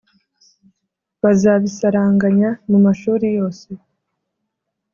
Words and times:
bazabisaranganya 1.21 2.49
mu 2.69 2.77
mashuri 2.85 3.25
yose 3.37 3.69